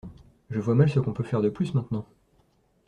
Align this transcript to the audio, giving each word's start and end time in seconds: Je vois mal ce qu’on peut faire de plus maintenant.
Je 0.49 0.59
vois 0.59 0.73
mal 0.73 0.89
ce 0.89 0.99
qu’on 0.99 1.13
peut 1.13 1.21
faire 1.23 1.43
de 1.43 1.49
plus 1.49 1.75
maintenant. 1.75 2.07